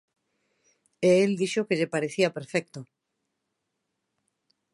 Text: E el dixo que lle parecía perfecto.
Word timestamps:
E 1.09 1.11
el 1.25 1.31
dixo 1.41 1.65
que 1.67 1.77
lle 1.79 1.91
parecía 1.93 2.33
perfecto. 2.37 2.79